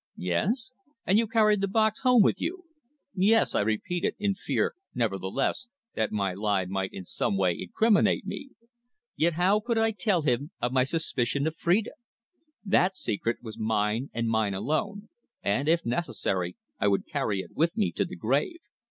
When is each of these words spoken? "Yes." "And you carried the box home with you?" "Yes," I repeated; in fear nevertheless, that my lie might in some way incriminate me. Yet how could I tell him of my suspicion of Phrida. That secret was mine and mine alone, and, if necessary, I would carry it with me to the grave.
"Yes." 0.17 0.73
"And 1.05 1.19
you 1.19 1.27
carried 1.27 1.61
the 1.61 1.67
box 1.67 1.99
home 1.99 2.23
with 2.23 2.41
you?" 2.41 2.63
"Yes," 3.13 3.53
I 3.53 3.61
repeated; 3.61 4.15
in 4.17 4.33
fear 4.33 4.73
nevertheless, 4.95 5.67
that 5.93 6.11
my 6.11 6.33
lie 6.33 6.65
might 6.65 6.91
in 6.91 7.05
some 7.05 7.37
way 7.37 7.55
incriminate 7.61 8.25
me. 8.25 8.49
Yet 9.15 9.33
how 9.33 9.59
could 9.59 9.77
I 9.77 9.91
tell 9.91 10.23
him 10.23 10.49
of 10.59 10.73
my 10.73 10.85
suspicion 10.85 11.45
of 11.45 11.55
Phrida. 11.55 11.91
That 12.65 12.95
secret 12.97 13.43
was 13.43 13.59
mine 13.59 14.09
and 14.11 14.27
mine 14.27 14.55
alone, 14.55 15.09
and, 15.43 15.67
if 15.67 15.85
necessary, 15.85 16.57
I 16.79 16.87
would 16.87 17.05
carry 17.07 17.41
it 17.41 17.55
with 17.55 17.77
me 17.77 17.91
to 17.91 18.03
the 18.03 18.15
grave. 18.15 18.57